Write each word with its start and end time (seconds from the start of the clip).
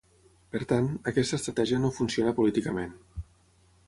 Per 0.53 0.61
tant, 0.69 0.87
aquesta 1.11 1.37
estratègia 1.39 1.79
no 1.83 1.91
funciona 1.97 2.33
políticament. 2.39 2.97